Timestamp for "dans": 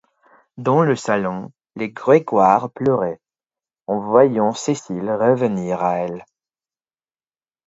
0.57-0.81